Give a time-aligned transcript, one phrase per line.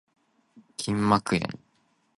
[0.79, 1.47] 筋膜炎